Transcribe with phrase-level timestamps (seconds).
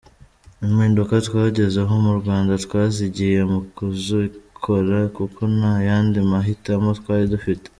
[0.65, 7.67] Impinduka twagezeho mu Rwanda twazigiye mu kuzikora kuko nta yandi mahitamo twari dufite.